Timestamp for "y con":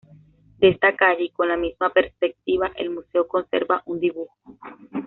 1.25-1.47